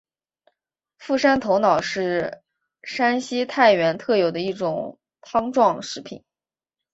[0.97, 2.41] 傅山头脑是
[2.81, 6.23] 山西太原特有的一种汤状食品。